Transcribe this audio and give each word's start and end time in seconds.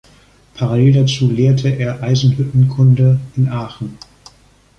Parallel 0.55 0.93
dazu 0.93 1.29
lehrte 1.29 1.69
er 1.69 2.01
Eisenhüttenkunde 2.01 3.19
in 3.35 3.47
Aachen. 3.49 3.99